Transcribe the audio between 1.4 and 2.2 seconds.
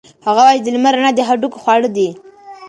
خواړه دي.